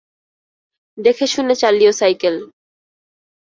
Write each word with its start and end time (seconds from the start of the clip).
দেখেশুনে 0.97 1.55
চালিও 1.55 1.91
সাইকেল। 1.91 2.35